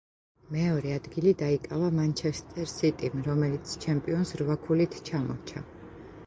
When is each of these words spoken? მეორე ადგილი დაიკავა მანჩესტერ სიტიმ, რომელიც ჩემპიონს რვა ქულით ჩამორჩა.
მეორე 0.53 0.93
ადგილი 0.99 1.33
დაიკავა 1.41 1.89
მანჩესტერ 1.97 2.71
სიტიმ, 2.71 3.21
რომელიც 3.29 3.77
ჩემპიონს 3.85 4.33
რვა 4.43 4.57
ქულით 4.65 4.99
ჩამორჩა. 5.13 5.65